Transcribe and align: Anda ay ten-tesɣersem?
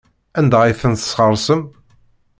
Anda 0.39 0.57
ay 0.61 0.73
ten-tesɣersem? 0.81 1.61